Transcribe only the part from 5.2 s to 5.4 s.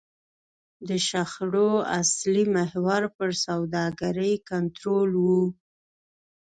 و.